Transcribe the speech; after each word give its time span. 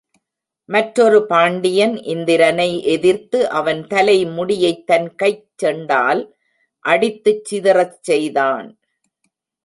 மற்றொரு 0.69 1.25
பாண்டியன் 1.25 1.93
இந்திரனை 2.03 2.67
எதிர்த்து 2.85 3.49
அவன் 3.49 3.81
தலைமுடியைத் 3.87 4.87
தன் 4.87 5.15
கைச் 5.15 5.45
செண்டால் 5.63 6.21
அடித்துச் 6.85 7.43
சிதறச் 7.45 7.99
செய்தான். 8.01 8.67